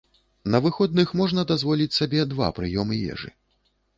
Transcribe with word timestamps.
На 0.53 0.59
выходных 0.65 1.11
можна 1.19 1.43
дазволіць 1.51 1.97
сабе 1.99 2.21
два 2.33 2.49
прыёмы 2.61 2.95
ежы. 3.17 3.29